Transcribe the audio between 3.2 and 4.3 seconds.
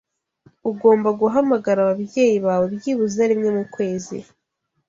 rimwe mu kwezi